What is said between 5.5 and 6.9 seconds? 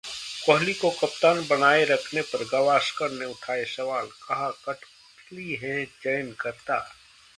हैं चयनकर्ता